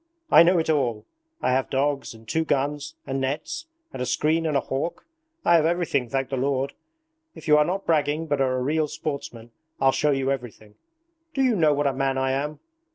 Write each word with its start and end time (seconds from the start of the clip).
I 0.31 0.41
know 0.41 0.57
it 0.57 0.67
all! 0.67 1.05
I 1.43 1.51
have 1.51 1.69
dogs, 1.69 2.15
and 2.15 2.27
two 2.27 2.43
guns, 2.43 2.95
and 3.05 3.21
nets, 3.21 3.67
and 3.93 4.01
a 4.01 4.05
screen 4.07 4.47
and 4.47 4.57
a 4.57 4.61
hawk. 4.61 5.05
I 5.45 5.53
have 5.57 5.65
everything, 5.67 6.09
thank 6.09 6.29
the 6.29 6.37
Lord! 6.37 6.73
If 7.35 7.47
you 7.47 7.55
are 7.59 7.65
not 7.65 7.85
bragging 7.85 8.25
but 8.25 8.41
are 8.41 8.57
a 8.57 8.61
real 8.63 8.87
sportsman, 8.87 9.51
I'll 9.79 9.91
show 9.91 10.09
you 10.09 10.31
everything. 10.31 10.73
Do 11.35 11.43
you 11.43 11.55
know 11.55 11.75
what 11.75 11.85
a 11.85 11.93
man 11.93 12.17
I 12.17 12.31
am? 12.31 12.57